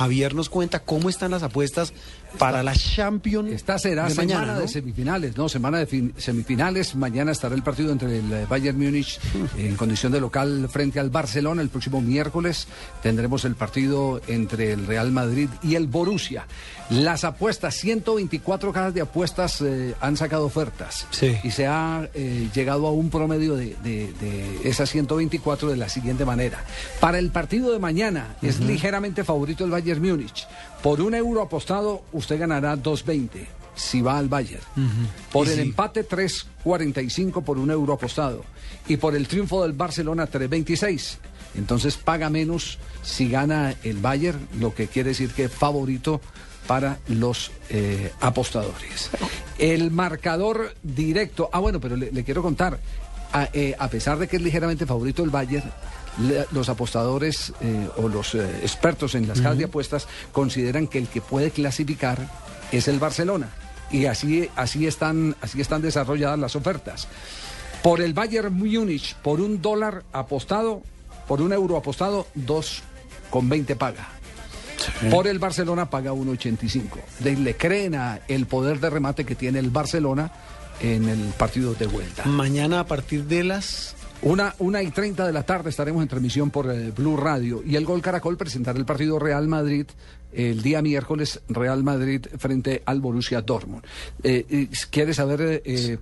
[0.00, 1.92] Javier nos cuenta cómo están las apuestas
[2.38, 3.50] para la Champions.
[3.52, 4.60] Esta será de semana mañana, ¿no?
[4.60, 6.94] de semifinales, no, semana de fin- semifinales.
[6.94, 9.20] Mañana estará el partido entre el Bayern Múnich
[9.58, 11.60] en condición de local frente al Barcelona.
[11.60, 12.66] El próximo miércoles
[13.02, 16.46] tendremos el partido entre el Real Madrid y el Borussia.
[16.88, 21.06] Las apuestas, 124 casas de apuestas eh, han sacado ofertas.
[21.10, 21.36] Sí.
[21.44, 25.88] Y se ha eh, llegado a un promedio de, de- de esas 124 de la
[25.90, 26.64] siguiente manera.
[27.00, 30.46] Para el partido de mañana es ligeramente favorito el Bayern Múnich.
[30.82, 34.62] Por un euro apostado, usted ganará 2.20 si va al Bayern.
[35.32, 35.62] Por Y el sí.
[35.62, 38.44] empate, 3.45 por un euro apostado.
[38.88, 41.16] Y por el triunfo del Barcelona, 3.26.
[41.56, 46.20] Entonces paga menos si gana el Bayern, lo que quiere decir que es favorito
[46.66, 49.10] para los eh, apostadores.
[49.58, 51.48] El marcador directo.
[51.52, 52.78] Ah, bueno, pero le, le quiero contar.
[53.32, 55.70] A, eh, a pesar de que es ligeramente favorito el Bayern,
[56.20, 60.98] le- los apostadores eh, o los eh, expertos en las casas de apuestas consideran que
[60.98, 62.18] el que puede clasificar
[62.72, 63.48] es el Barcelona.
[63.92, 67.06] Y así, así, están, así están desarrolladas las ofertas.
[67.82, 70.82] Por el Bayern Múnich, por un dólar apostado,
[71.28, 74.08] por un euro apostado, 2,20 paga.
[75.10, 76.82] Por el Barcelona paga 1.85.
[77.20, 80.30] De- Le creen a el poder de remate que tiene el Barcelona
[80.80, 82.24] en el partido de vuelta.
[82.26, 83.94] Mañana a partir de las...
[84.22, 87.76] Una, una y treinta de la tarde estaremos en transmisión por eh, Blue Radio y
[87.76, 89.86] el Gol Caracol presentará el partido Real Madrid
[90.32, 93.82] el día miércoles Real Madrid frente al Borussia Dortmund.
[94.22, 95.98] Eh, eh, ¿Quieres saber eh, eh,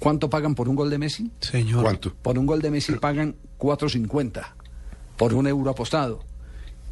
[0.00, 1.30] cuánto pagan por un gol de Messi?
[1.40, 1.84] Señor.
[1.84, 2.12] ¿Cuánto?
[2.14, 4.44] Por un gol de Messi pagan 4.50
[5.16, 6.24] por un euro apostado.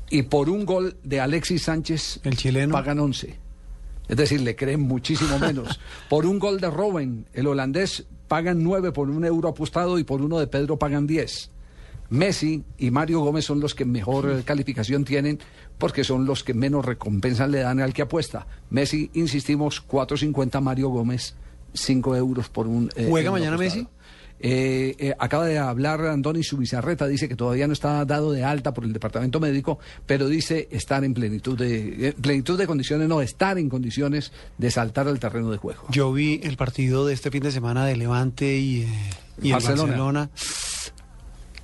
[0.09, 2.73] Y por un gol de Alexis Sánchez El chileno.
[2.75, 3.40] pagan 11.
[4.11, 5.79] Es decir, le creen muchísimo menos.
[6.09, 10.21] por un gol de Robben, el holandés, pagan 9 por un euro apostado y por
[10.21, 11.53] uno de Pedro pagan 10.
[12.09, 15.39] Messi y Mario Gómez son los que mejor calificación tienen
[15.79, 18.49] porque son los que menos recompensas le dan al que apuesta.
[18.69, 21.37] Messi, insistimos, 4.50, Mario Gómez,
[21.75, 22.91] 5 euros por un...
[22.97, 23.83] eh, ¿Juega mañana apostado.
[23.83, 23.89] Messi?
[24.43, 28.73] Eh, eh, acaba de hablar Andoni Subizarreta, dice que todavía no está dado de alta
[28.73, 33.21] por el departamento médico, pero dice estar en plenitud de eh, plenitud de condiciones, no
[33.21, 35.83] estar en condiciones de saltar al terreno de juego.
[35.91, 38.89] Yo vi el partido de este fin de semana de Levante y, eh,
[39.43, 40.31] y el Barcelona.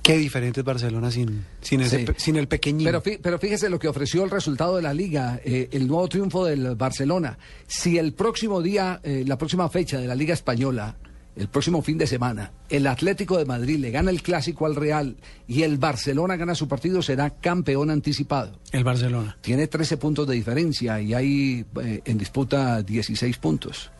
[0.07, 2.05] Qué diferente es Barcelona sin, sin, ese Sí.
[2.05, 2.85] pe- sin el pequeñín.
[2.85, 6.45] Pero, pero fíjese lo que ofreció el resultado de la liga, eh, el nuevo triunfo
[6.45, 7.37] del Barcelona.
[7.67, 10.95] Si el próximo día, eh, la próxima fecha de la Liga Española,
[11.35, 15.17] el próximo fin de semana, el Atlético de Madrid le gana el clásico al Real
[15.47, 18.57] y el Barcelona gana su partido, será campeón anticipado.
[18.71, 19.37] El Barcelona.
[19.41, 23.91] Tiene 13 puntos de diferencia y hay eh, en disputa 16 puntos.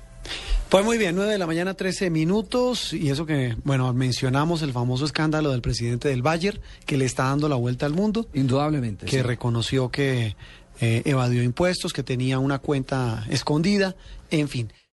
[0.69, 2.91] Pues muy bien, 9 de la mañana, 13 minutos.
[2.91, 7.23] Y eso que, bueno, mencionamos el famoso escándalo del presidente del Bayern, que le está
[7.23, 9.06] dando la vuelta al mundo, Indudablemente.
[9.06, 9.22] que sí.
[9.22, 10.35] reconoció que
[10.81, 13.95] eh, evadió impuestos, que tenía una cuenta escondida,
[14.29, 14.73] en fin.